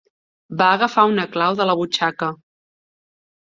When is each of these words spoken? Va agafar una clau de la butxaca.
Va 0.61 0.69
agafar 0.77 1.03
una 1.11 1.25
clau 1.35 1.59
de 1.59 1.67
la 1.73 1.77
butxaca. 1.83 2.31